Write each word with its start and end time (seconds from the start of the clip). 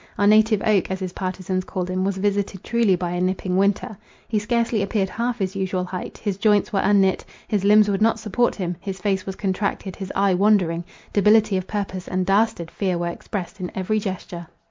Our 0.17 0.25
native 0.25 0.63
oak, 0.65 0.89
as 0.89 0.99
his 0.99 1.13
partisans 1.13 1.63
called 1.63 1.87
him, 1.87 2.03
was 2.03 2.17
visited 2.17 2.63
truly 2.63 2.95
by 2.95 3.11
a 3.11 3.21
nipping 3.21 3.55
winter. 3.55 3.95
He 4.27 4.39
scarcely 4.39 4.81
appeared 4.81 5.09
half 5.09 5.37
his 5.37 5.55
usual 5.55 5.83
height; 5.83 6.17
his 6.17 6.37
joints 6.37 6.73
were 6.73 6.79
unknit, 6.81 7.23
his 7.47 7.63
limbs 7.63 7.87
would 7.87 8.01
not 8.01 8.17
support 8.17 8.55
him; 8.55 8.77
his 8.81 8.99
face 8.99 9.27
was 9.27 9.35
contracted, 9.35 9.95
his 9.97 10.11
eye 10.15 10.33
wandering; 10.33 10.85
debility 11.13 11.55
of 11.55 11.67
purpose 11.67 12.07
and 12.07 12.25
dastard 12.25 12.71
fear 12.71 12.97
were 12.97 13.09
expressed 13.09 13.59
in 13.59 13.71
every 13.75 13.99
gesture. 13.99 14.47